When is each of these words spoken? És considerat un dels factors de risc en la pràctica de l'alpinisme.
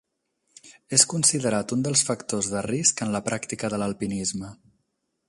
És 0.97 1.03
considerat 1.11 1.73
un 1.77 1.85
dels 1.87 2.03
factors 2.09 2.49
de 2.53 2.65
risc 2.69 3.05
en 3.07 3.13
la 3.17 3.21
pràctica 3.29 3.71
de 3.75 3.81
l'alpinisme. 3.83 4.51